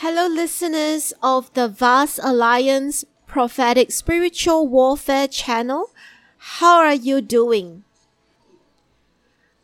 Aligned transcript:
Hello, 0.00 0.26
listeners 0.26 1.14
of 1.22 1.50
the 1.54 1.68
Vast 1.68 2.20
Alliance 2.22 3.06
Prophetic 3.26 3.90
Spiritual 3.90 4.68
Warfare 4.68 5.26
channel. 5.26 5.88
How 6.36 6.80
are 6.80 6.92
you 6.92 7.22
doing? 7.22 7.82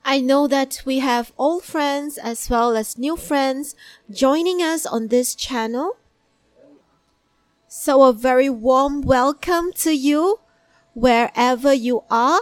I 0.06 0.22
know 0.22 0.46
that 0.48 0.80
we 0.86 1.00
have 1.00 1.34
old 1.36 1.64
friends 1.64 2.16
as 2.16 2.48
well 2.48 2.78
as 2.78 2.96
new 2.96 3.14
friends 3.14 3.76
joining 4.10 4.62
us 4.62 4.86
on 4.86 5.08
this 5.08 5.34
channel. 5.34 5.98
So, 7.68 8.04
a 8.04 8.14
very 8.14 8.48
warm 8.48 9.02
welcome 9.02 9.70
to 9.84 9.94
you 9.94 10.40
wherever 10.94 11.74
you 11.74 12.04
are. 12.10 12.40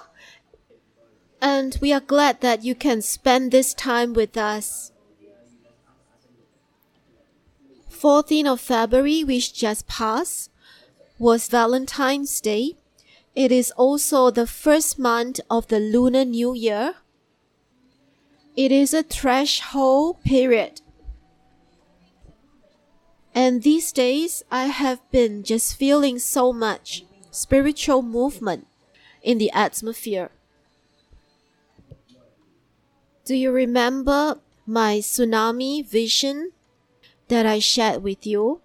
And 1.42 1.76
we 1.82 1.92
are 1.92 1.98
glad 1.98 2.40
that 2.40 2.62
you 2.62 2.76
can 2.76 3.02
spend 3.02 3.50
this 3.50 3.74
time 3.74 4.12
with 4.12 4.36
us. 4.36 4.92
14th 8.00 8.52
of 8.52 8.60
February, 8.60 9.24
which 9.24 9.52
just 9.52 9.86
passed, 9.86 10.50
was 11.18 11.48
Valentine's 11.48 12.40
Day. 12.40 12.76
It 13.34 13.52
is 13.52 13.70
also 13.72 14.30
the 14.30 14.46
first 14.46 14.98
month 14.98 15.38
of 15.50 15.68
the 15.68 15.78
Lunar 15.78 16.24
New 16.24 16.54
Year. 16.54 16.94
It 18.56 18.72
is 18.72 18.94
a 18.94 19.02
threshold 19.02 20.22
period. 20.24 20.80
And 23.34 23.62
these 23.62 23.92
days, 23.92 24.42
I 24.50 24.64
have 24.64 24.98
been 25.10 25.44
just 25.44 25.76
feeling 25.76 26.18
so 26.18 26.52
much 26.52 27.04
spiritual 27.30 28.02
movement 28.02 28.66
in 29.22 29.38
the 29.38 29.50
atmosphere. 29.52 30.30
Do 33.24 33.34
you 33.36 33.52
remember 33.52 34.40
my 34.66 34.98
tsunami 34.98 35.86
vision 35.86 36.52
that 37.30 37.46
I 37.46 37.58
shared 37.60 38.02
with 38.02 38.26
you? 38.26 38.60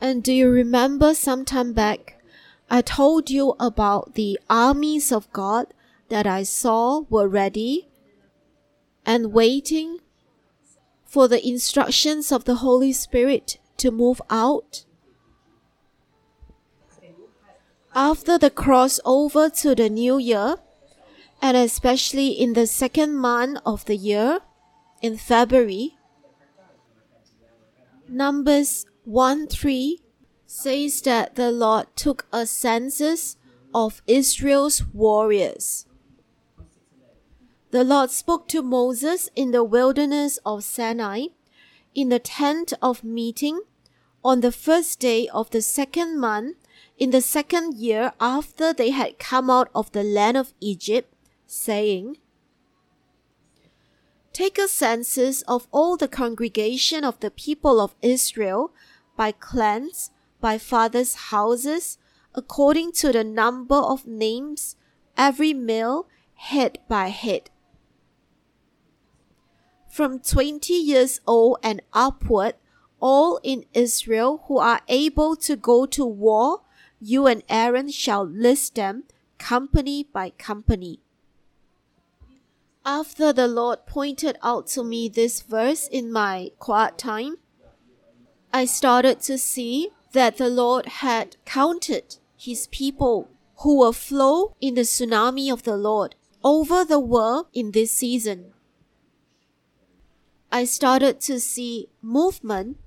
And 0.00 0.22
do 0.22 0.32
you 0.32 0.50
remember 0.50 1.14
some 1.14 1.44
time 1.44 1.72
back 1.72 2.20
I 2.68 2.82
told 2.82 3.30
you 3.30 3.54
about 3.60 4.14
the 4.14 4.40
armies 4.50 5.12
of 5.12 5.32
God 5.32 5.68
that 6.08 6.26
I 6.26 6.42
saw 6.42 7.02
were 7.08 7.28
ready 7.28 7.88
and 9.04 9.32
waiting 9.32 9.98
for 11.04 11.28
the 11.28 11.46
instructions 11.46 12.32
of 12.32 12.44
the 12.44 12.56
Holy 12.56 12.92
Spirit 12.92 13.58
to 13.76 13.90
move 13.90 14.20
out? 14.28 14.84
After 17.94 18.36
the 18.36 18.50
crossover 18.50 19.48
to 19.62 19.74
the 19.74 19.88
new 19.88 20.18
year, 20.18 20.56
and 21.40 21.56
especially 21.56 22.28
in 22.28 22.54
the 22.54 22.66
second 22.66 23.16
month 23.16 23.58
of 23.64 23.84
the 23.84 23.96
year, 23.96 24.40
in 25.00 25.16
February, 25.16 25.96
Numbers 28.08 28.86
1 29.04 29.48
3 29.48 30.00
says 30.46 31.00
that 31.02 31.34
the 31.34 31.50
Lord 31.50 31.88
took 31.96 32.26
a 32.32 32.46
census 32.46 33.36
of 33.74 34.00
Israel's 34.06 34.86
warriors. 34.86 35.86
The 37.72 37.82
Lord 37.82 38.10
spoke 38.10 38.46
to 38.48 38.62
Moses 38.62 39.28
in 39.34 39.50
the 39.50 39.64
wilderness 39.64 40.38
of 40.46 40.62
Sinai 40.62 41.26
in 41.94 42.08
the 42.10 42.20
tent 42.20 42.72
of 42.80 43.02
meeting 43.02 43.60
on 44.24 44.40
the 44.40 44.52
first 44.52 45.00
day 45.00 45.28
of 45.28 45.50
the 45.50 45.62
second 45.62 46.20
month 46.20 46.56
in 46.98 47.10
the 47.10 47.20
second 47.20 47.74
year 47.74 48.12
after 48.20 48.72
they 48.72 48.90
had 48.90 49.18
come 49.18 49.50
out 49.50 49.68
of 49.74 49.90
the 49.92 50.04
land 50.04 50.36
of 50.36 50.54
Egypt, 50.60 51.12
saying, 51.46 52.18
Take 54.36 54.58
a 54.58 54.68
census 54.68 55.40
of 55.48 55.66
all 55.70 55.96
the 55.96 56.08
congregation 56.08 57.04
of 57.04 57.18
the 57.20 57.30
people 57.30 57.80
of 57.80 57.94
Israel 58.02 58.70
by 59.16 59.32
clans, 59.32 60.10
by 60.42 60.58
fathers' 60.58 61.14
houses, 61.32 61.96
according 62.34 62.92
to 63.00 63.12
the 63.12 63.24
number 63.24 63.76
of 63.76 64.06
names, 64.06 64.76
every 65.16 65.54
male, 65.54 66.06
head 66.34 66.80
by 66.86 67.08
head. 67.08 67.48
From 69.88 70.18
twenty 70.18 70.74
years 70.74 71.18
old 71.26 71.56
and 71.62 71.80
upward, 71.94 72.56
all 73.00 73.40
in 73.42 73.64
Israel 73.72 74.44
who 74.48 74.58
are 74.58 74.82
able 74.86 75.36
to 75.36 75.56
go 75.56 75.86
to 75.86 76.04
war, 76.04 76.60
you 77.00 77.26
and 77.26 77.42
Aaron 77.48 77.90
shall 77.90 78.26
list 78.26 78.74
them 78.74 79.04
company 79.38 80.06
by 80.12 80.28
company. 80.28 81.00
After 82.86 83.32
the 83.32 83.48
Lord 83.48 83.84
pointed 83.84 84.38
out 84.44 84.68
to 84.68 84.84
me 84.84 85.08
this 85.08 85.42
verse 85.42 85.88
in 85.88 86.12
my 86.12 86.52
quiet 86.60 86.96
time, 86.96 87.38
I 88.52 88.64
started 88.64 89.18
to 89.22 89.38
see 89.38 89.88
that 90.12 90.36
the 90.36 90.48
Lord 90.48 90.86
had 90.86 91.34
counted 91.44 92.18
his 92.36 92.68
people 92.68 93.28
who 93.56 93.76
will 93.78 93.92
flow 93.92 94.54
in 94.60 94.74
the 94.74 94.82
tsunami 94.82 95.52
of 95.52 95.64
the 95.64 95.76
Lord 95.76 96.14
over 96.44 96.84
the 96.84 97.00
world 97.00 97.48
in 97.52 97.72
this 97.72 97.90
season. 97.90 98.52
I 100.52 100.64
started 100.64 101.20
to 101.22 101.40
see 101.40 101.88
movement 102.00 102.78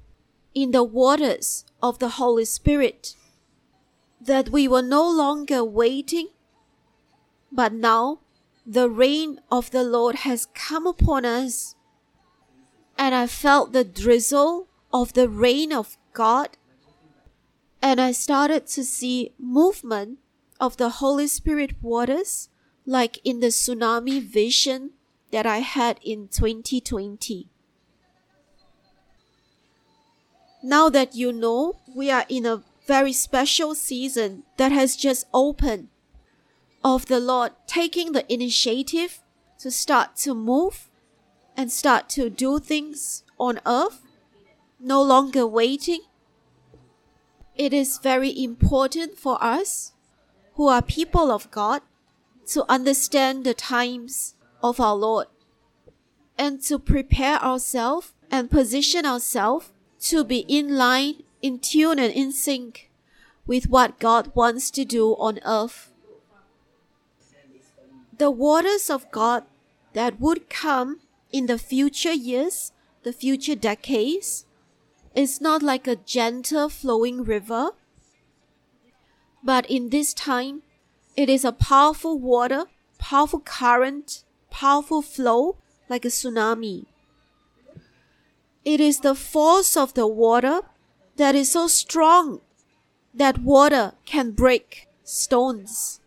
in 0.55 0.71
the 0.71 0.83
waters 0.83 1.65
of 1.83 1.99
the 1.99 2.09
Holy 2.11 2.45
Spirit, 2.45 3.15
that 4.21 4.47
we 4.47 4.65
were 4.65 4.81
no 4.81 5.05
longer 5.11 5.61
waiting, 5.61 6.29
but 7.51 7.73
now 7.73 8.21
the 8.69 8.87
rain 8.87 9.39
of 9.51 9.71
the 9.71 9.83
Lord 9.83 10.17
has 10.17 10.45
come 10.53 10.85
upon 10.85 11.25
us. 11.25 11.73
And 12.99 13.15
I 13.15 13.25
felt 13.25 13.73
the 13.73 13.83
drizzle 13.83 14.67
of 14.93 15.13
the 15.13 15.27
rain 15.27 15.73
of 15.73 15.97
God. 16.13 16.49
And 17.81 17.99
I 17.99 18.11
started 18.11 18.67
to 18.67 18.83
see 18.83 19.33
movement 19.39 20.19
of 20.59 20.77
the 20.77 20.89
Holy 21.01 21.25
Spirit 21.25 21.81
waters 21.81 22.49
like 22.85 23.19
in 23.23 23.39
the 23.39 23.47
tsunami 23.47 24.21
vision 24.21 24.91
that 25.31 25.47
I 25.47 25.59
had 25.59 25.99
in 26.03 26.27
2020. 26.27 27.49
Now 30.61 30.89
that 30.89 31.15
you 31.15 31.33
know, 31.33 31.77
we 31.95 32.11
are 32.11 32.25
in 32.29 32.45
a 32.45 32.61
very 32.85 33.13
special 33.13 33.73
season 33.73 34.43
that 34.57 34.71
has 34.71 34.95
just 34.95 35.25
opened 35.33 35.87
of 36.83 37.07
the 37.07 37.19
Lord 37.19 37.51
taking 37.67 38.13
the 38.13 38.31
initiative 38.31 39.21
to 39.59 39.69
start 39.69 40.15
to 40.17 40.33
move 40.33 40.89
and 41.57 41.71
start 41.71 42.07
to 42.09 42.29
do 42.29 42.59
things 42.59 43.23
on 43.37 43.59
earth, 43.65 44.01
no 44.79 45.01
longer 45.01 45.45
waiting. 45.45 46.01
It 47.55 47.73
is 47.73 47.97
very 47.97 48.31
important 48.41 49.17
for 49.17 49.41
us 49.43 49.91
who 50.53 50.67
are 50.69 50.81
people 50.81 51.31
of 51.31 51.51
God 51.51 51.81
to 52.47 52.65
understand 52.71 53.43
the 53.43 53.53
times 53.53 54.35
of 54.63 54.79
our 54.79 54.95
Lord 54.95 55.27
and 56.37 56.61
to 56.63 56.79
prepare 56.79 57.37
ourselves 57.43 58.13
and 58.31 58.49
position 58.49 59.05
ourselves 59.05 59.71
to 59.99 60.23
be 60.23 60.45
in 60.47 60.77
line, 60.77 61.23
in 61.41 61.59
tune, 61.59 61.99
and 61.99 62.13
in 62.13 62.31
sync 62.31 62.89
with 63.45 63.67
what 63.69 63.99
God 63.99 64.31
wants 64.35 64.71
to 64.71 64.85
do 64.85 65.13
on 65.15 65.39
earth 65.43 65.88
the 68.19 68.29
waters 68.29 68.89
of 68.89 69.09
God 69.11 69.43
that 69.93 70.19
would 70.19 70.49
come 70.49 70.99
in 71.31 71.45
the 71.45 71.57
future 71.57 72.11
years, 72.11 72.73
the 73.03 73.13
future 73.13 73.55
decades, 73.55 74.45
is 75.15 75.39
not 75.39 75.63
like 75.63 75.87
a 75.87 75.95
gentle 75.95 76.67
flowing 76.67 77.23
river, 77.23 77.71
but 79.41 79.65
in 79.69 79.89
this 79.89 80.13
time, 80.13 80.63
it 81.15 81.29
is 81.29 81.45
a 81.45 81.53
powerful 81.53 82.19
water, 82.19 82.65
powerful 82.97 83.39
current, 83.39 84.23
powerful 84.51 85.01
flow 85.01 85.57
like 85.87 86.03
a 86.03 86.09
tsunami. 86.09 86.85
It 88.65 88.81
is 88.81 88.99
the 88.99 89.15
force 89.15 89.77
of 89.77 89.93
the 89.93 90.07
water 90.07 90.61
that 91.15 91.35
is 91.35 91.53
so 91.53 91.67
strong 91.67 92.41
that 93.13 93.39
water 93.39 93.93
can 94.05 94.31
break 94.31 94.87
stones 95.03 95.98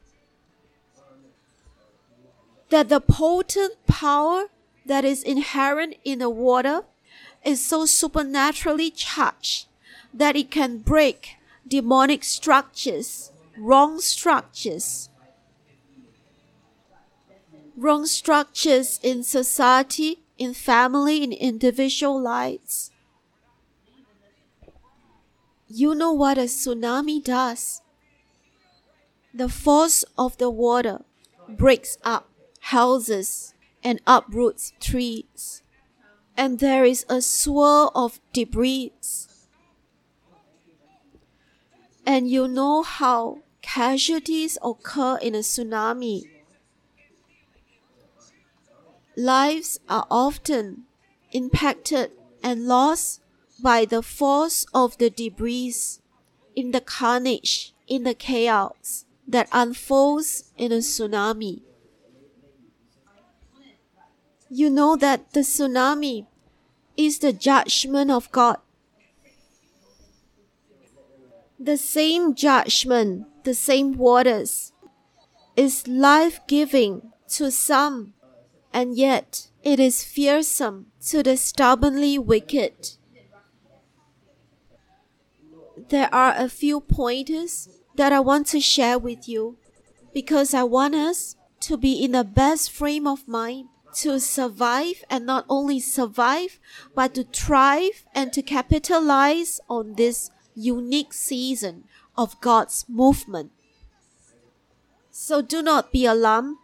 that 2.72 2.88
the 2.88 3.00
potent 3.02 3.74
power 3.86 4.46
that 4.86 5.04
is 5.04 5.22
inherent 5.22 5.94
in 6.04 6.20
the 6.20 6.30
water 6.30 6.80
is 7.44 7.62
so 7.62 7.84
supernaturally 7.84 8.90
charged 8.90 9.66
that 10.14 10.36
it 10.36 10.50
can 10.50 10.78
break 10.78 11.36
demonic 11.69 12.24
structures, 12.24 13.30
wrong 13.58 14.00
structures, 14.00 15.10
wrong 17.76 18.06
structures 18.06 18.98
in 19.02 19.22
society, 19.22 20.22
in 20.38 20.54
family, 20.54 21.22
in 21.22 21.30
individual 21.30 22.19
lives. 22.19 22.90
You 25.69 25.94
know 25.94 26.12
what 26.12 26.38
a 26.38 26.48
tsunami 26.48 27.22
does? 27.22 27.82
The 29.34 29.50
force 29.50 30.06
of 30.16 30.38
the 30.38 30.48
water 30.48 31.02
breaks 31.50 31.98
up 32.02 32.31
houses 32.70 33.55
and 33.82 34.00
uproots 34.06 34.73
trees. 34.81 35.62
and 36.35 36.61
there 36.61 36.85
is 36.85 37.05
a 37.11 37.20
swirl 37.20 37.93
of 37.94 38.19
debris. 38.32 38.91
And 42.06 42.26
you 42.31 42.49
know 42.49 42.82
how 42.82 43.41
casualties 43.61 44.56
occur 44.62 45.19
in 45.19 45.35
a 45.35 45.44
tsunami. 45.44 46.23
Lives 49.15 49.79
are 49.91 50.06
often 50.11 50.85
impacted 51.32 52.12
and 52.43 52.67
lost 52.67 53.20
by 53.62 53.85
the 53.85 54.03
force 54.03 54.65
of 54.73 54.97
the 54.97 55.11
debris 55.11 55.75
in 56.56 56.70
the 56.70 56.81
carnage, 56.81 57.75
in 57.87 58.05
the 58.05 58.15
chaos 58.15 59.05
that 59.29 59.49
unfolds 59.53 60.50
in 60.56 60.73
a 60.73 60.79
tsunami. 60.79 61.61
You 64.54 64.69
know 64.69 64.96
that 64.96 65.32
the 65.32 65.40
tsunami 65.40 66.26
is 66.94 67.20
the 67.20 67.32
judgment 67.32 68.10
of 68.10 68.31
God. 68.31 68.58
The 71.58 71.78
same 71.78 72.34
judgment, 72.34 73.28
the 73.44 73.54
same 73.54 73.96
waters, 73.96 74.75
is 75.56 75.88
life 75.88 76.40
giving 76.46 77.12
to 77.28 77.50
some, 77.50 78.12
and 78.75 78.94
yet 78.94 79.49
it 79.62 79.81
is 79.81 80.04
fearsome 80.04 80.88
to 81.08 81.22
the 81.22 81.38
stubbornly 81.38 82.19
wicked. 82.19 82.98
There 85.88 86.14
are 86.14 86.34
a 86.37 86.50
few 86.50 86.82
pointers 86.82 87.70
that 87.96 88.12
I 88.12 88.20
want 88.20 88.48
to 88.48 88.60
share 88.60 88.98
with 88.98 89.26
you 89.26 89.56
because 90.12 90.52
I 90.52 90.64
want 90.64 90.94
us 90.94 91.37
to 91.60 91.78
be 91.78 92.05
in 92.05 92.12
the 92.12 92.22
best 92.22 92.70
frame 92.70 93.06
of 93.06 93.26
mind 93.26 93.70
to 93.94 94.19
survive 94.21 95.05
and 95.11 95.27
not 95.27 95.44
only 95.49 95.81
survive 95.81 96.59
but 96.94 97.15
to 97.15 97.25
thrive 97.25 98.05
and 98.15 98.33
to 98.33 98.43
capitalize 98.43 99.61
on 99.69 99.94
this 99.94 100.31
unique 100.55 101.12
season 101.12 101.85
of 102.17 102.41
God's 102.41 102.85
movement. 102.89 103.53
So 105.11 105.43
do 105.43 105.62
not 105.62 105.93
be 105.93 106.06
alarmed 106.06 106.56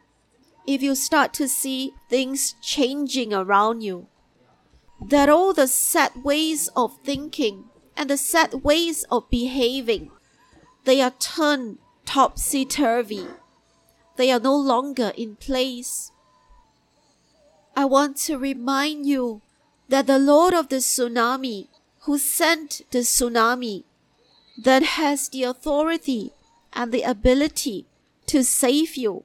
if 0.66 0.82
you 0.82 0.94
start 0.94 1.32
to 1.34 1.48
see 1.48 1.92
things 2.08 2.54
changing 2.62 3.32
around 3.32 3.82
you. 3.82 4.08
That 5.00 5.28
all 5.28 5.52
the 5.52 5.68
set 5.68 6.16
ways 6.24 6.68
of 6.74 6.98
thinking 7.04 7.64
and 7.96 8.10
the 8.10 8.16
set 8.16 8.62
ways 8.62 9.04
of 9.10 9.30
behaving, 9.30 10.10
they 10.84 11.00
are 11.00 11.12
turned 11.12 11.78
topsy 12.04 12.64
turvy. 12.64 13.26
They 14.16 14.30
are 14.32 14.40
no 14.40 14.56
longer 14.56 15.12
in 15.16 15.36
place. 15.36 16.10
I 17.78 17.84
want 17.84 18.16
to 18.26 18.36
remind 18.36 19.06
you 19.06 19.40
that 19.88 20.08
the 20.08 20.18
Lord 20.18 20.52
of 20.52 20.68
the 20.68 20.78
tsunami, 20.78 21.68
who 22.00 22.18
sent 22.18 22.82
the 22.90 23.04
tsunami, 23.04 23.84
that 24.60 24.82
has 24.98 25.28
the 25.28 25.44
authority 25.44 26.32
and 26.72 26.90
the 26.90 27.02
ability 27.02 27.86
to 28.26 28.42
save 28.42 28.96
you. 28.96 29.22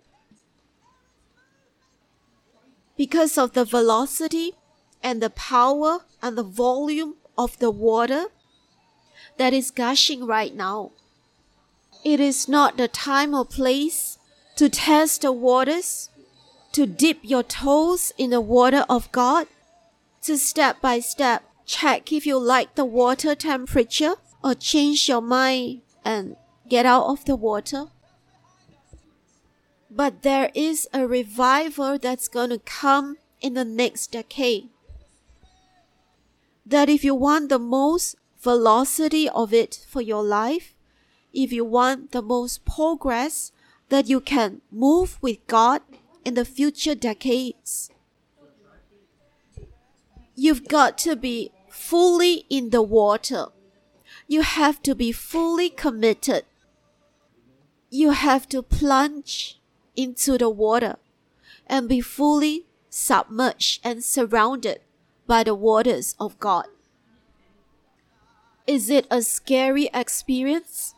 Because 2.95 3.39
of 3.39 3.53
the 3.53 3.65
velocity 3.65 4.53
and 5.01 5.19
the 5.19 5.31
power 5.31 6.01
and 6.21 6.37
the 6.37 6.43
volume 6.43 7.15
of 7.35 7.57
the 7.57 7.71
water, 7.71 8.25
that 9.37 9.53
is 9.53 9.71
gushing 9.71 10.27
right 10.27 10.53
now. 10.53 10.91
It 12.05 12.19
is 12.19 12.47
not 12.47 12.77
the 12.77 12.87
time 12.87 13.33
or 13.33 13.45
place 13.45 14.19
to 14.57 14.69
test 14.69 15.23
the 15.23 15.31
waters, 15.31 16.11
to 16.73 16.85
dip 16.85 17.19
your 17.21 17.43
toes 17.43 18.11
in 18.17 18.31
the 18.31 18.41
water 18.41 18.85
of 18.89 19.11
God, 19.11 19.47
to 20.23 20.37
step 20.37 20.81
by 20.81 20.99
step 20.99 21.43
check 21.65 22.11
if 22.11 22.25
you 22.25 22.37
like 22.37 22.75
the 22.75 22.85
water 22.85 23.35
temperature 23.35 24.15
or 24.43 24.53
change 24.53 25.07
your 25.07 25.21
mind 25.21 25.81
and 26.03 26.35
get 26.67 26.85
out 26.85 27.05
of 27.05 27.23
the 27.25 27.35
water. 27.35 27.85
But 29.89 30.23
there 30.23 30.49
is 30.55 30.87
a 30.93 31.07
revival 31.07 31.99
that's 31.99 32.27
going 32.27 32.49
to 32.49 32.59
come 32.59 33.17
in 33.41 33.53
the 33.53 33.63
next 33.63 34.11
decade. 34.11 34.69
That 36.65 36.89
if 36.89 37.03
you 37.03 37.13
want 37.13 37.49
the 37.49 37.59
most 37.59 38.15
velocity 38.41 39.29
of 39.29 39.53
it 39.53 39.85
for 39.87 40.01
your 40.01 40.23
life, 40.23 40.73
if 41.33 41.51
you 41.53 41.63
want 41.63 42.11
the 42.11 42.21
most 42.21 42.65
progress 42.65 43.51
that 43.89 44.07
you 44.07 44.19
can 44.19 44.61
move 44.71 45.17
with 45.21 45.45
God 45.47 45.81
in 46.25 46.35
the 46.35 46.45
future 46.45 46.95
decades, 46.95 47.89
you've 50.35 50.67
got 50.67 50.97
to 50.99 51.15
be 51.15 51.51
fully 51.69 52.45
in 52.49 52.69
the 52.69 52.81
water. 52.81 53.47
You 54.27 54.41
have 54.41 54.81
to 54.83 54.95
be 54.95 55.11
fully 55.11 55.69
committed. 55.69 56.45
You 57.89 58.11
have 58.11 58.47
to 58.49 58.63
plunge 58.63 59.59
into 59.95 60.37
the 60.37 60.49
water 60.49 60.97
and 61.67 61.89
be 61.89 62.01
fully 62.01 62.65
submerged 62.89 63.81
and 63.83 64.03
surrounded 64.03 64.79
by 65.27 65.43
the 65.43 65.55
waters 65.55 66.15
of 66.19 66.39
God. 66.39 66.65
Is 68.65 68.89
it 68.89 69.07
a 69.11 69.21
scary 69.21 69.89
experience? 69.93 70.95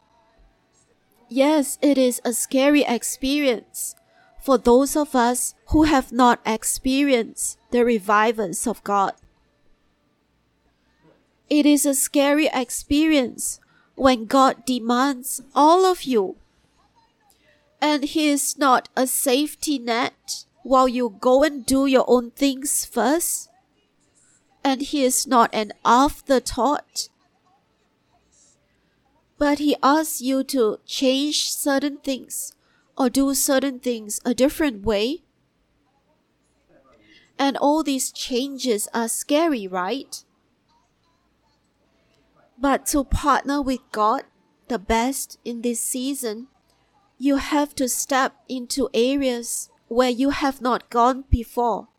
Yes, 1.30 1.80
it 1.82 1.98
is 1.98 2.22
a 2.24 2.34
scary 2.34 2.84
experience 2.84 3.96
for 4.46 4.60
those 4.60 4.96
of 4.96 5.16
us 5.16 5.56
who 5.70 5.84
have 5.84 6.12
not 6.12 6.40
experienced 6.46 7.58
the 7.72 7.84
revivals 7.84 8.68
of 8.68 8.84
God. 8.84 9.14
It 11.50 11.66
is 11.66 11.86
a 11.86 11.96
scary 11.96 12.48
experience 12.54 13.60
when 13.96 14.26
God 14.26 14.64
demands 14.66 15.42
all 15.56 15.84
of 15.84 16.04
you. 16.04 16.36
And 17.82 18.04
He 18.04 18.30
is 18.30 18.56
not 18.58 18.88
a 18.96 19.08
safety 19.08 19.80
net 19.80 20.46
while 20.62 20.88
you 20.88 21.18
go 21.20 21.44
and 21.44 21.66
do 21.66 21.88
your 21.88 22.06
own 22.08 22.30
things 22.30 22.86
first. 22.86 23.50
And 24.64 24.82
He 24.82 25.04
is 25.04 25.26
not 25.26 25.50
an 25.54 25.74
afterthought 25.84 27.10
but 29.38 29.60
he 29.60 29.76
asks 29.84 30.22
you 30.22 30.44
to 30.44 30.80
change 30.86 31.52
certain 31.52 31.98
things 31.98 32.54
or 32.98 33.10
do 33.10 33.34
certain 33.34 33.80
things 33.80 34.20
a 34.26 34.34
different 34.34 34.86
way. 34.86 35.24
And 37.38 37.58
all 37.58 37.84
these 37.84 38.12
changes 38.12 38.88
are 38.94 39.10
scary, 39.10 39.68
right? 39.68 40.24
But 42.58 42.86
to 42.88 43.04
partner 43.04 43.62
with 43.62 43.82
God 43.92 44.24
the 44.68 44.80
best 44.80 45.38
in 45.44 45.62
this 45.62 45.82
season, 45.82 46.48
you 47.18 47.38
have 47.38 47.76
to 47.76 47.90
step 47.90 48.36
into 48.48 48.90
areas 48.94 49.70
where 49.88 50.10
you 50.10 50.30
have 50.30 50.62
not 50.62 50.90
gone 50.90 51.26
before. 51.30 51.90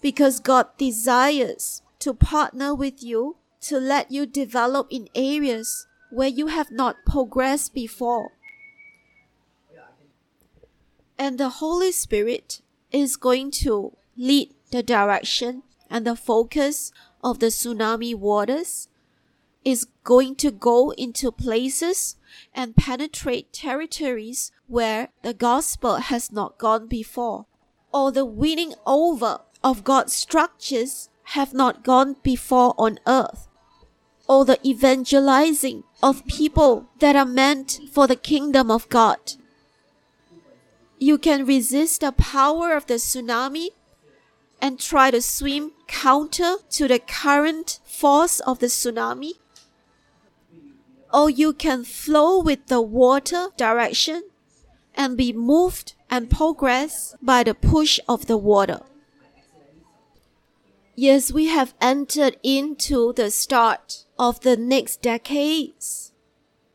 Because 0.00 0.40
God 0.40 0.68
desires 0.78 1.82
to 1.98 2.14
partner 2.14 2.74
with 2.74 3.02
you 3.02 3.36
to 3.62 3.78
let 3.78 4.10
you 4.10 4.24
develop 4.24 4.86
in 4.90 5.08
areas 5.14 5.86
where 6.10 6.28
you 6.28 6.46
have 6.46 6.70
not 6.70 6.96
progressed 7.04 7.74
before. 7.74 8.32
And 11.18 11.38
the 11.38 11.48
Holy 11.48 11.92
Spirit 11.92 12.60
is 12.92 13.16
going 13.16 13.50
to 13.62 13.96
lead 14.16 14.54
the 14.70 14.82
direction 14.82 15.62
and 15.90 16.06
the 16.06 16.16
focus 16.16 16.92
of 17.22 17.38
the 17.38 17.46
tsunami 17.46 18.14
waters 18.14 18.88
is 19.64 19.86
going 20.04 20.36
to 20.36 20.50
go 20.50 20.90
into 20.92 21.32
places 21.32 22.16
and 22.54 22.76
penetrate 22.76 23.52
territories 23.52 24.52
where 24.66 25.08
the 25.22 25.34
gospel 25.34 25.96
has 25.96 26.30
not 26.30 26.58
gone 26.58 26.86
before, 26.86 27.46
or 27.92 28.12
the 28.12 28.24
winning 28.24 28.74
over 28.86 29.40
of 29.62 29.84
God's 29.84 30.12
structures 30.12 31.08
have 31.34 31.52
not 31.52 31.82
gone 31.82 32.16
before 32.22 32.74
on 32.78 32.98
earth 33.06 33.48
or 34.28 34.44
the 34.44 34.60
evangelizing 34.66 35.82
of 36.02 36.26
people 36.26 36.86
that 37.00 37.16
are 37.16 37.24
meant 37.24 37.80
for 37.90 38.06
the 38.06 38.16
kingdom 38.16 38.70
of 38.70 38.88
God. 38.90 39.18
You 40.98 41.18
can 41.18 41.46
resist 41.46 42.00
the 42.00 42.12
power 42.12 42.74
of 42.74 42.86
the 42.86 42.94
tsunami 42.94 43.68
and 44.60 44.80
try 44.80 45.10
to 45.10 45.22
swim 45.22 45.72
counter 45.86 46.56
to 46.70 46.88
the 46.88 46.98
current 46.98 47.78
force 47.84 48.40
of 48.40 48.58
the 48.58 48.66
tsunami. 48.66 49.32
Or 51.12 51.30
you 51.30 51.52
can 51.52 51.84
flow 51.84 52.40
with 52.40 52.66
the 52.66 52.82
water 52.82 53.48
direction 53.56 54.24
and 54.94 55.16
be 55.16 55.32
moved 55.32 55.94
and 56.10 56.28
progress 56.28 57.14
by 57.22 57.44
the 57.44 57.54
push 57.54 58.00
of 58.08 58.26
the 58.26 58.36
water. 58.36 58.80
Yes, 60.96 61.30
we 61.30 61.46
have 61.46 61.74
entered 61.80 62.36
into 62.42 63.12
the 63.12 63.30
start 63.30 64.04
of 64.18 64.40
the 64.40 64.56
next 64.56 65.00
decades, 65.00 66.12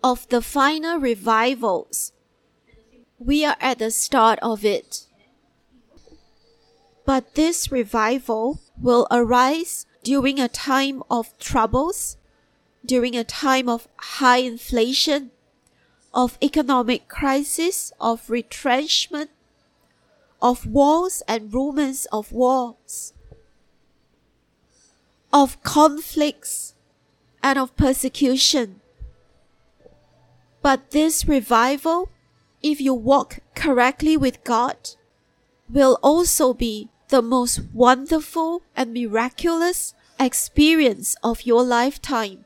of 0.01 0.29
the 0.29 0.41
final 0.41 0.97
revivals. 0.97 2.13
We 3.25 3.45
are 3.45 3.55
at 3.61 3.79
the 3.79 3.89
start 3.89 4.37
of 4.41 4.65
it. 4.65 5.05
But 7.05 7.35
this 7.35 7.71
revival 7.71 8.59
will 8.77 9.07
arise 9.09 9.85
during 10.03 10.41
a 10.41 10.49
time 10.49 11.03
of 11.09 11.37
troubles, 11.39 12.17
during 12.85 13.15
a 13.15 13.23
time 13.23 13.69
of 13.69 13.87
high 13.95 14.39
inflation, 14.39 15.31
of 16.13 16.37
economic 16.43 17.07
crisis, 17.07 17.93
of 17.97 18.29
retrenchment, 18.29 19.29
of 20.41 20.65
wars 20.65 21.23
and 21.25 21.53
rumors 21.53 22.05
of 22.11 22.33
wars, 22.33 23.13
of 25.31 25.63
conflicts, 25.63 26.75
and 27.41 27.57
of 27.57 27.73
persecution. 27.77 28.81
But 30.61 30.91
this 30.91 31.25
revival, 31.25 32.09
if 32.63 32.79
you 32.79 32.93
walk 32.93 33.39
correctly 33.53 34.15
with 34.17 34.43
God, 34.43 34.91
will 35.69 35.99
also 36.01 36.53
be 36.53 36.89
the 37.09 37.21
most 37.21 37.61
wonderful 37.73 38.63
and 38.75 38.93
miraculous 38.93 39.93
experience 40.19 41.15
of 41.21 41.45
your 41.45 41.63
lifetime. 41.63 42.45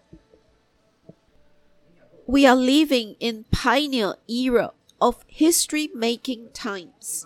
We 2.25 2.45
are 2.45 2.55
living 2.55 3.15
in 3.19 3.45
pioneer 3.51 4.15
era 4.27 4.71
of 4.99 5.23
history 5.27 5.89
making 5.93 6.49
times. 6.53 7.25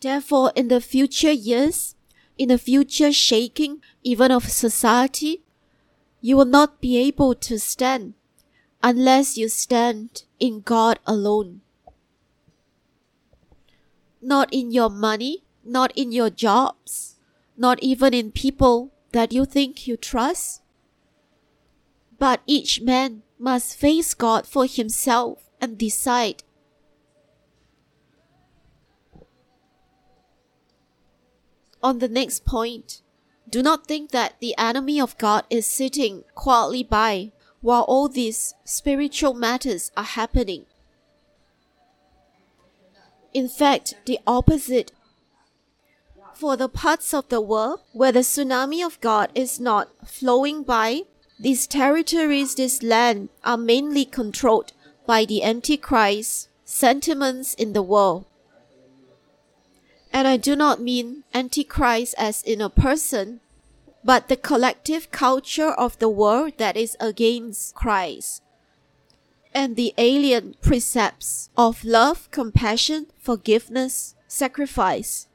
Therefore, 0.00 0.52
in 0.56 0.68
the 0.68 0.80
future 0.80 1.32
years, 1.32 1.94
in 2.36 2.48
the 2.48 2.58
future 2.58 3.12
shaking 3.12 3.80
even 4.02 4.30
of 4.30 4.50
society, 4.50 5.42
you 6.20 6.36
will 6.36 6.44
not 6.46 6.80
be 6.80 6.98
able 6.98 7.34
to 7.34 7.58
stand 7.58 8.14
unless 8.82 9.36
you 9.36 9.48
stand 9.48 10.24
in 10.38 10.60
God 10.60 10.98
alone. 11.06 11.60
Not 14.22 14.52
in 14.52 14.70
your 14.70 14.90
money, 14.90 15.44
not 15.64 15.92
in 15.96 16.12
your 16.12 16.30
jobs, 16.30 17.16
not 17.56 17.82
even 17.82 18.14
in 18.14 18.32
people 18.32 18.92
that 19.12 19.32
you 19.32 19.44
think 19.44 19.86
you 19.86 19.96
trust. 19.96 20.62
But 22.18 22.40
each 22.46 22.80
man 22.80 23.22
must 23.38 23.76
face 23.76 24.14
God 24.14 24.46
for 24.46 24.66
himself 24.66 25.50
and 25.60 25.78
decide. 25.78 26.42
On 31.82 31.98
the 31.98 32.08
next 32.08 32.44
point, 32.44 33.00
do 33.48 33.62
not 33.62 33.86
think 33.86 34.10
that 34.10 34.38
the 34.40 34.54
enemy 34.58 35.00
of 35.00 35.16
God 35.16 35.44
is 35.48 35.66
sitting 35.66 36.24
quietly 36.34 36.82
by 36.82 37.32
while 37.60 37.82
all 37.82 38.08
these 38.08 38.54
spiritual 38.64 39.34
matters 39.34 39.90
are 39.96 40.04
happening. 40.04 40.64
In 43.32 43.48
fact, 43.48 43.94
the 44.06 44.18
opposite. 44.26 44.92
For 46.34 46.56
the 46.56 46.68
parts 46.68 47.12
of 47.12 47.28
the 47.28 47.40
world 47.40 47.80
where 47.92 48.12
the 48.12 48.20
tsunami 48.20 48.84
of 48.84 49.00
God 49.00 49.30
is 49.34 49.60
not 49.60 49.90
flowing 50.08 50.62
by, 50.62 51.02
these 51.38 51.66
territories, 51.66 52.54
this 52.54 52.82
land 52.82 53.28
are 53.44 53.56
mainly 53.56 54.04
controlled 54.04 54.72
by 55.06 55.24
the 55.24 55.42
Antichrist 55.42 56.48
sentiments 56.64 57.54
in 57.54 57.72
the 57.72 57.82
world. 57.82 58.26
And 60.12 60.26
I 60.26 60.36
do 60.36 60.56
not 60.56 60.80
mean 60.80 61.24
Antichrist 61.32 62.14
as 62.18 62.42
in 62.42 62.60
a 62.60 62.70
person, 62.70 63.40
but 64.02 64.28
the 64.28 64.36
collective 64.36 65.10
culture 65.10 65.70
of 65.70 65.98
the 65.98 66.08
world 66.08 66.54
that 66.56 66.76
is 66.76 66.96
against 67.00 67.74
Christ. 67.74 68.42
And 69.52 69.76
the 69.76 69.92
alien 69.98 70.54
precepts 70.62 71.50
of 71.56 71.84
love, 71.84 72.30
compassion, 72.30 73.06
forgiveness, 73.18 74.14
sacrifice. 74.26 75.26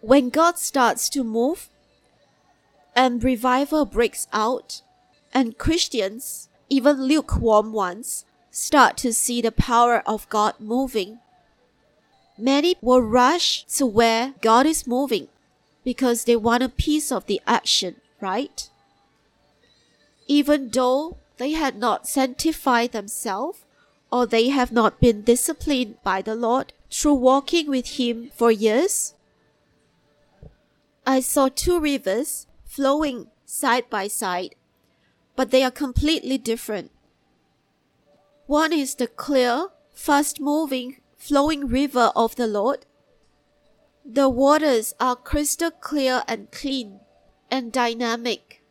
When 0.00 0.28
God 0.30 0.58
starts 0.58 1.08
to 1.10 1.24
move 1.24 1.68
and 2.94 3.24
revival 3.24 3.86
breaks 3.86 4.26
out, 4.32 4.82
and 5.32 5.56
Christians, 5.56 6.50
even 6.68 7.04
lukewarm 7.04 7.72
ones, 7.72 8.26
start 8.50 8.98
to 8.98 9.12
see 9.14 9.40
the 9.40 9.52
power 9.52 10.02
of 10.06 10.28
God 10.28 10.54
moving, 10.60 11.18
many 12.36 12.76
will 12.82 13.00
rush 13.00 13.64
to 13.76 13.86
where 13.86 14.34
God 14.42 14.66
is 14.66 14.86
moving 14.86 15.28
because 15.84 16.24
they 16.24 16.36
want 16.36 16.62
a 16.62 16.68
piece 16.68 17.10
of 17.10 17.26
the 17.26 17.40
action, 17.46 17.96
right? 18.20 18.68
Even 20.26 20.70
though 20.70 21.18
they 21.38 21.52
had 21.52 21.76
not 21.76 22.06
sanctified 22.06 22.92
themselves 22.92 23.64
or 24.10 24.26
they 24.26 24.50
have 24.50 24.70
not 24.70 25.00
been 25.00 25.22
disciplined 25.22 25.96
by 26.04 26.22
the 26.22 26.34
Lord 26.34 26.72
through 26.90 27.14
walking 27.14 27.68
with 27.68 27.98
Him 27.98 28.30
for 28.34 28.50
years. 28.52 29.14
I 31.06 31.20
saw 31.20 31.48
two 31.48 31.80
rivers 31.80 32.46
flowing 32.64 33.28
side 33.44 33.88
by 33.90 34.08
side, 34.08 34.54
but 35.34 35.50
they 35.50 35.62
are 35.62 35.70
completely 35.70 36.38
different. 36.38 36.90
One 38.46 38.72
is 38.72 38.94
the 38.94 39.06
clear, 39.06 39.68
fast 39.94 40.40
moving, 40.40 41.00
flowing 41.16 41.68
river 41.68 42.12
of 42.14 42.36
the 42.36 42.46
Lord, 42.46 42.84
the 44.04 44.28
waters 44.28 44.94
are 44.98 45.16
crystal 45.16 45.70
clear 45.70 46.22
and 46.26 46.50
clean 46.50 47.00
and 47.50 47.72
dynamic. 47.72 48.62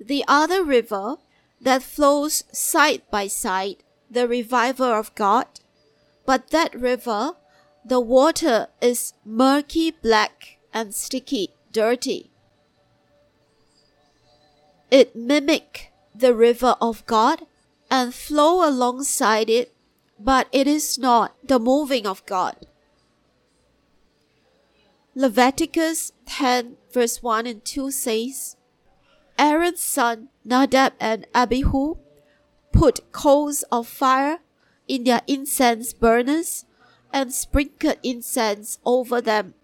The 0.00 0.24
other 0.26 0.64
river 0.64 1.16
that 1.60 1.82
flows 1.82 2.44
side 2.52 3.02
by 3.10 3.26
side, 3.28 3.76
the 4.10 4.26
reviver 4.26 4.96
of 4.96 5.14
God, 5.14 5.46
but 6.24 6.50
that 6.50 6.74
river, 6.74 7.36
the 7.84 8.00
water 8.00 8.68
is 8.80 9.12
murky 9.24 9.90
black 9.90 10.58
and 10.72 10.94
sticky, 10.94 11.50
dirty. 11.70 12.30
It 14.90 15.14
mimic 15.14 15.92
the 16.14 16.34
river 16.34 16.76
of 16.80 17.04
God 17.06 17.46
and 17.90 18.14
flow 18.14 18.66
alongside 18.68 19.50
it, 19.50 19.74
but 20.18 20.48
it 20.52 20.66
is 20.66 20.98
not 20.98 21.36
the 21.46 21.58
moving 21.58 22.06
of 22.06 22.24
God. 22.26 22.66
Leviticus 25.14 26.12
10 26.24 26.76
verse 26.92 27.22
1 27.22 27.46
and 27.46 27.64
2 27.64 27.90
says, 27.90 28.56
Aaron's 29.38 29.82
son 29.82 30.28
Nadab 30.44 30.94
and 30.98 31.26
Abihu 31.34 31.96
put 32.72 33.12
coals 33.12 33.62
of 33.70 33.86
fire 33.86 34.38
in 34.88 35.04
their 35.04 35.20
incense 35.26 35.92
burners 35.92 36.64
and 37.12 37.32
sprinkled 37.32 37.98
incense 38.02 38.78
over 38.86 39.20
them. 39.20 39.54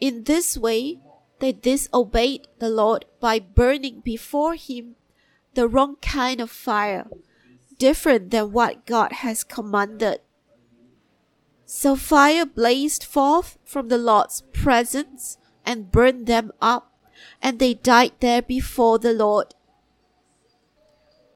In 0.00 0.24
this 0.24 0.56
way, 0.56 1.00
they 1.40 1.52
disobeyed 1.52 2.46
the 2.60 2.70
Lord 2.70 3.04
by 3.18 3.40
burning 3.40 4.00
before 4.00 4.54
him 4.54 4.94
the 5.54 5.66
wrong 5.66 5.96
kind 5.96 6.40
of 6.40 6.50
fire, 6.50 7.08
different 7.78 8.30
than 8.30 8.52
what 8.52 8.86
God 8.86 9.12
has 9.12 9.42
commanded. 9.42 10.20
So 11.70 11.96
fire 11.96 12.46
blazed 12.46 13.04
forth 13.04 13.58
from 13.62 13.88
the 13.88 13.98
Lord's 13.98 14.40
presence 14.54 15.36
and 15.66 15.92
burned 15.92 16.26
them 16.26 16.50
up, 16.62 16.90
and 17.42 17.58
they 17.58 17.74
died 17.74 18.12
there 18.20 18.40
before 18.40 18.98
the 18.98 19.12
Lord. 19.12 19.54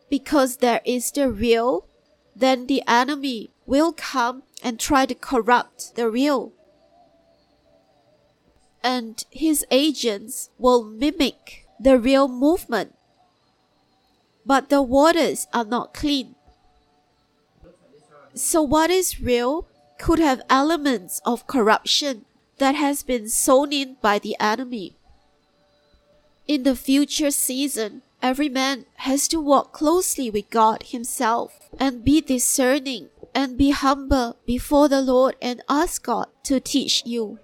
Because 0.08 0.56
there 0.56 0.80
is 0.86 1.10
the 1.10 1.30
real, 1.30 1.86
then 2.34 2.66
the 2.66 2.82
enemy 2.88 3.50
will 3.66 3.92
come 3.92 4.44
and 4.62 4.80
try 4.80 5.04
to 5.04 5.14
corrupt 5.14 5.96
the 5.96 6.08
real. 6.08 6.54
And 8.82 9.22
his 9.30 9.66
agents 9.70 10.48
will 10.58 10.82
mimic 10.82 11.66
the 11.78 11.98
real 11.98 12.26
movement. 12.26 12.94
But 14.46 14.70
the 14.70 14.80
waters 14.80 15.46
are 15.52 15.66
not 15.66 15.92
clean. 15.92 16.36
So, 18.32 18.62
what 18.62 18.90
is 18.90 19.20
real 19.20 19.68
could 20.02 20.18
have 20.18 20.42
elements 20.50 21.20
of 21.24 21.46
corruption 21.46 22.24
that 22.58 22.74
has 22.74 23.04
been 23.04 23.28
sown 23.28 23.72
in 23.72 23.96
by 24.02 24.18
the 24.18 24.36
enemy. 24.40 24.96
In 26.48 26.64
the 26.64 26.74
future 26.74 27.30
season, 27.30 28.02
every 28.20 28.48
man 28.48 28.84
has 28.96 29.28
to 29.28 29.40
walk 29.40 29.72
closely 29.72 30.28
with 30.28 30.50
God 30.50 30.82
Himself 30.88 31.70
and 31.78 32.04
be 32.04 32.20
discerning 32.20 33.10
and 33.32 33.56
be 33.56 33.70
humble 33.70 34.36
before 34.44 34.88
the 34.88 35.00
Lord 35.00 35.36
and 35.40 35.62
ask 35.68 36.02
God 36.02 36.26
to 36.44 36.58
teach 36.58 37.04
you. 37.06 37.38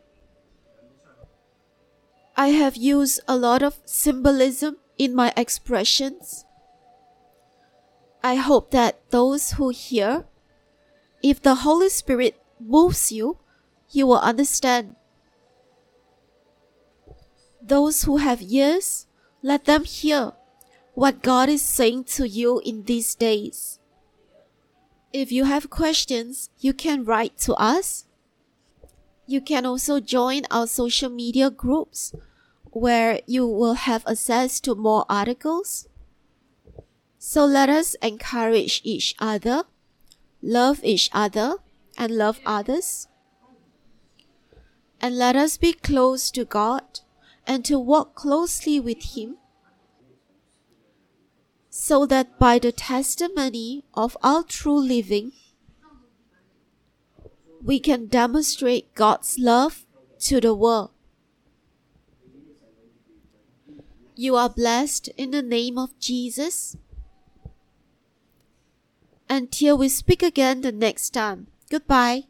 I 2.37 2.49
have 2.49 2.77
used 2.77 3.21
a 3.29 3.37
lot 3.37 3.63
of 3.63 3.79
symbolism 3.85 4.79
in 4.99 5.15
my 5.15 5.33
expressions. 5.37 6.45
I 8.21 8.35
hope 8.35 8.73
that 8.73 9.11
those 9.11 9.53
who 9.53 9.69
hear, 9.69 10.27
if 11.23 11.41
the 11.41 11.63
Holy 11.67 11.89
Spirit 11.89 12.35
moves 12.61 13.13
you, 13.13 13.39
you 13.91 14.07
will 14.07 14.21
understand. 14.21 14.97
Those 17.63 18.05
who 18.05 18.17
have 18.19 18.43
ears, 18.43 19.07
let 19.43 19.65
them 19.65 19.85
hear 19.85 20.33
what 20.95 21.23
God 21.23 21.49
is 21.49 21.63
saying 21.63 22.05
to 22.17 22.29
you 22.29 22.61
in 22.65 22.85
these 22.85 23.15
days. 23.15 23.79
If 25.13 25.33
you 25.33 25.45
have 25.45 25.71
questions, 25.71 26.51
you 26.59 26.73
can 26.73 27.05
write 27.05 27.39
to 27.39 27.55
us 27.55 28.07
You 29.29 29.43
can 29.43 29.67
also 29.67 30.01
join 30.01 30.45
our 30.51 30.67
social 30.67 31.11
media 31.11 31.51
groups 31.51 32.15
where 32.71 33.21
you 33.27 33.47
will 33.47 33.75
have 33.75 34.03
access 34.07 34.59
to 34.61 34.75
more 34.75 35.05
articles. 35.07 35.87
So 37.19 37.45
let 37.45 37.69
us 37.69 37.95
encourage 38.01 38.81
each 38.85 39.15
other, 39.19 39.65
love 40.41 40.81
each 40.83 41.11
other, 41.13 41.57
and 41.99 42.17
love 42.17 42.41
others. 42.47 43.09
And 45.01 45.19
let 45.19 45.37
us 45.37 45.59
be 45.59 45.73
close 45.73 46.31
to 46.31 46.45
God 46.45 47.01
and 47.47 47.65
to 47.65 47.79
walk 47.79 48.15
closely 48.15 48.79
with 48.81 49.17
Him, 49.17 49.37
so 51.71 52.07
that 52.07 52.39
by 52.39 52.59
the 52.59 52.73
testimony 52.73 53.85
of 53.95 54.17
our 54.23 54.43
true 54.43 54.79
living, 54.79 55.33
we 57.63 57.81
can 57.81 58.07
demonstrate 58.07 58.95
God's 58.95 59.39
love 59.39 59.87
to 60.21 60.41
the 60.41 60.55
world. 60.55 60.91
You 64.15 64.35
are 64.35 64.51
blessed 64.51 65.09
in 65.17 65.31
the 65.31 65.43
name 65.43 65.79
of 65.79 65.99
Jesus. 66.01 66.77
Until 69.31 69.79
we 69.79 69.89
speak 69.89 70.23
again 70.23 70.63
the 70.63 70.73
next 70.73 71.11
time. 71.11 71.49
Goodbye. 71.71 72.25